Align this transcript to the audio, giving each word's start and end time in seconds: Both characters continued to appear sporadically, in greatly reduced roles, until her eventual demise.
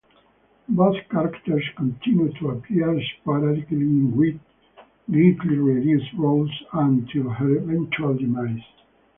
Both 0.67 1.07
characters 1.11 1.63
continued 1.77 2.35
to 2.37 2.49
appear 2.49 2.99
sporadically, 3.19 3.81
in 3.81 4.09
greatly 4.09 5.55
reduced 5.57 6.11
roles, 6.15 6.49
until 6.73 7.29
her 7.29 7.57
eventual 7.57 8.15
demise. 8.15 8.63